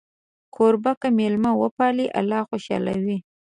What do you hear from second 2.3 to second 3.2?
خوشحاله وي.